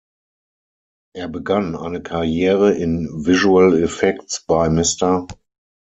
[1.15, 5.27] Er begann eine Karriere in Visual Effects bei Mr.